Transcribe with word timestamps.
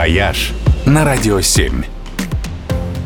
«Вояж» 0.00 0.52
на 0.86 1.04
Радио 1.04 1.42
7. 1.42 1.82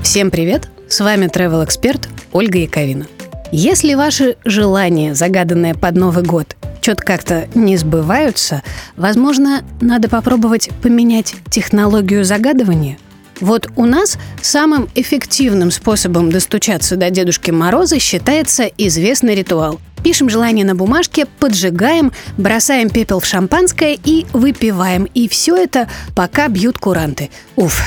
Всем 0.05 0.31
привет! 0.31 0.69
С 0.89 1.01
вами 1.01 1.27
travel 1.27 1.65
эксперт 1.65 2.09
Ольга 2.31 2.59
Яковина. 2.59 3.09
Если 3.51 3.95
ваши 3.95 4.37
желания, 4.45 5.13
загаданные 5.17 5.75
под 5.75 5.97
Новый 5.97 6.23
год, 6.23 6.55
что-то 6.81 7.03
как-то 7.03 7.49
не 7.57 7.77
сбываются, 7.77 8.63
возможно, 8.97 9.65
надо 9.81 10.09
попробовать 10.09 10.71
поменять 10.83 11.35
технологию 11.51 12.25
загадывания. 12.25 12.97
Вот 13.41 13.69
у 13.75 13.87
нас 13.87 14.17
самым 14.41 14.89
эффективным 14.95 15.73
способом 15.73 16.31
достучаться 16.31 16.95
до 16.95 17.11
Дедушки 17.11 17.51
Мороза 17.51 17.99
считается 17.99 18.67
известный 18.79 19.35
ритуал. 19.35 19.81
Пишем 20.05 20.29
желание 20.29 20.67
на 20.67 20.75
бумажке, 20.75 21.25
поджигаем, 21.25 22.13
бросаем 22.37 22.91
пепел 22.91 23.21
в 23.21 23.25
шампанское 23.25 23.99
и 24.05 24.27
выпиваем. 24.35 25.05
И 25.15 25.29
все 25.29 25.57
это 25.57 25.89
пока 26.15 26.49
бьют 26.49 26.77
куранты. 26.77 27.31
Уф, 27.57 27.83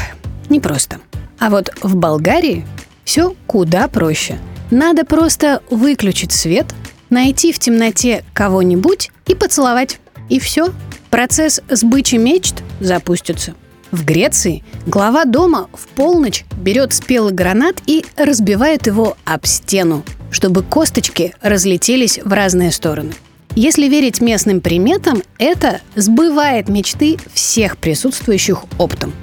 непросто. 0.49 0.99
А 1.37 1.51
вот 1.51 1.69
в 1.83 1.95
Болгарии 1.95 2.65
все 3.05 3.35
куда 3.45 3.87
проще. 3.87 4.39
Надо 4.71 5.05
просто 5.05 5.61
выключить 5.69 6.31
свет, 6.31 6.65
найти 7.11 7.53
в 7.53 7.59
темноте 7.59 8.25
кого-нибудь 8.33 9.11
и 9.27 9.35
поцеловать. 9.35 9.99
И 10.27 10.39
все. 10.39 10.73
Процесс 11.11 11.61
сбычи 11.69 12.15
мечт 12.15 12.63
запустится. 12.79 13.53
В 13.91 14.03
Греции 14.03 14.63
глава 14.85 15.23
дома 15.23 15.69
в 15.73 15.87
полночь 15.87 16.43
берет 16.57 16.93
спелый 16.93 17.33
гранат 17.33 17.77
и 17.85 18.05
разбивает 18.17 18.87
его 18.87 19.15
об 19.23 19.45
стену, 19.45 20.03
чтобы 20.29 20.61
косточки 20.61 21.33
разлетелись 21.41 22.19
в 22.21 22.33
разные 22.33 22.71
стороны. 22.71 23.13
Если 23.55 23.87
верить 23.87 24.19
местным 24.19 24.59
приметам, 24.59 25.23
это 25.39 25.79
сбывает 25.95 26.67
мечты 26.67 27.17
всех 27.33 27.77
присутствующих 27.77 28.65
оптом. 28.77 29.13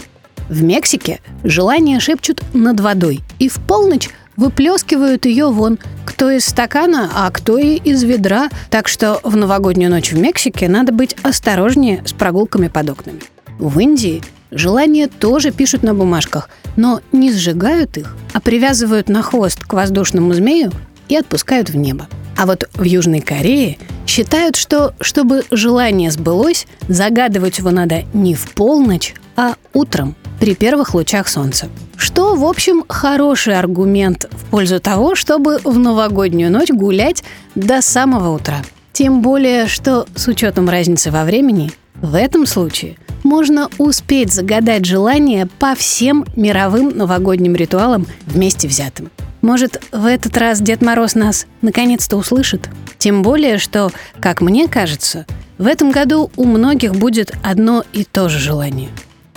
В 0.48 0.62
Мексике 0.62 1.20
желания 1.42 2.00
шепчут 2.00 2.42
над 2.54 2.80
водой 2.80 3.20
и 3.38 3.50
в 3.50 3.58
полночь 3.60 4.08
выплескивают 4.36 5.26
ее 5.26 5.50
вон, 5.50 5.78
кто 6.06 6.30
из 6.30 6.46
стакана, 6.46 7.10
а 7.14 7.30
кто 7.30 7.58
и 7.58 7.76
из 7.76 8.02
ведра. 8.02 8.48
Так 8.70 8.88
что 8.88 9.20
в 9.22 9.36
новогоднюю 9.36 9.90
ночь 9.90 10.12
в 10.12 10.18
Мексике 10.18 10.68
надо 10.68 10.92
быть 10.92 11.16
осторожнее 11.22 12.02
с 12.06 12.12
прогулками 12.12 12.68
под 12.68 12.90
окнами. 12.90 13.20
В 13.58 13.78
Индии 13.78 14.22
желания 14.54 15.08
тоже 15.08 15.50
пишут 15.50 15.82
на 15.82 15.94
бумажках, 15.94 16.48
но 16.76 17.00
не 17.12 17.32
сжигают 17.32 17.96
их, 17.96 18.16
а 18.32 18.40
привязывают 18.40 19.08
на 19.08 19.22
хвост 19.22 19.62
к 19.64 19.72
воздушному 19.72 20.32
змею 20.32 20.72
и 21.08 21.16
отпускают 21.16 21.68
в 21.70 21.76
небо. 21.76 22.08
А 22.36 22.46
вот 22.46 22.68
в 22.74 22.82
Южной 22.82 23.20
Корее 23.20 23.78
считают, 24.06 24.56
что 24.56 24.94
чтобы 25.00 25.44
желание 25.50 26.10
сбылось, 26.10 26.66
загадывать 26.88 27.58
его 27.58 27.70
надо 27.70 28.04
не 28.12 28.34
в 28.34 28.50
полночь, 28.52 29.14
а 29.36 29.54
утром 29.72 30.16
при 30.40 30.54
первых 30.54 30.94
лучах 30.94 31.28
солнца. 31.28 31.68
Что, 31.96 32.34
в 32.34 32.44
общем, 32.44 32.84
хороший 32.88 33.58
аргумент 33.58 34.28
в 34.30 34.50
пользу 34.50 34.80
того, 34.80 35.14
чтобы 35.14 35.60
в 35.64 35.78
новогоднюю 35.78 36.50
ночь 36.50 36.70
гулять 36.70 37.22
до 37.54 37.80
самого 37.82 38.34
утра. 38.34 38.62
Тем 38.92 39.22
более, 39.22 39.66
что 39.66 40.06
с 40.14 40.28
учетом 40.28 40.68
разницы 40.68 41.10
во 41.10 41.24
времени, 41.24 41.72
в 41.94 42.14
этом 42.14 42.46
случае 42.46 42.96
можно 43.34 43.68
успеть 43.78 44.32
загадать 44.32 44.84
желание 44.84 45.46
по 45.58 45.74
всем 45.74 46.24
мировым 46.36 46.96
новогодним 46.96 47.56
ритуалам 47.56 48.06
вместе 48.26 48.68
взятым. 48.68 49.10
Может, 49.42 49.82
в 49.90 50.06
этот 50.06 50.38
раз 50.38 50.60
Дед 50.60 50.82
Мороз 50.82 51.16
нас 51.16 51.48
наконец-то 51.60 52.16
услышит? 52.16 52.68
Тем 52.96 53.22
более, 53.22 53.58
что, 53.58 53.90
как 54.20 54.40
мне 54.40 54.68
кажется, 54.68 55.26
в 55.58 55.66
этом 55.66 55.90
году 55.90 56.30
у 56.36 56.44
многих 56.44 56.94
будет 56.94 57.32
одно 57.42 57.82
и 57.92 58.04
то 58.04 58.28
же 58.28 58.38
желание. 58.38 58.90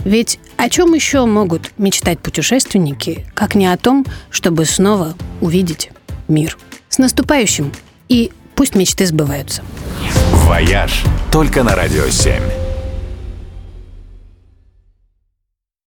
Ведь 0.05 0.39
о 0.57 0.69
чем 0.69 0.93
еще 0.93 1.25
могут 1.25 1.71
мечтать 1.79 2.19
путешественники, 2.19 3.25
как 3.33 3.55
не 3.55 3.65
о 3.65 3.77
том, 3.77 4.05
чтобы 4.29 4.65
снова 4.65 5.15
увидеть 5.41 5.89
мир? 6.27 6.55
С 6.87 6.99
наступающим! 6.99 7.71
И 8.09 8.31
пусть 8.53 8.75
мечты 8.75 9.07
сбываются. 9.07 9.63
«Вояж» 10.45 11.03
только 11.31 11.63
на 11.63 11.73
Радио 11.73 12.07
7. 12.09 12.66